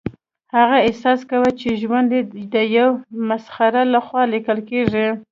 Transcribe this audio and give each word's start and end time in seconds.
هغه 0.55 0.77
احساس 0.87 1.19
کاوه 1.29 1.51
چې 1.59 1.79
ژوند 1.81 2.09
یې 2.15 2.21
د 2.53 2.55
یو 2.77 2.89
مسخره 3.29 3.81
لخوا 3.93 4.23
لیکل 4.33 4.57
کیږي 4.69 5.07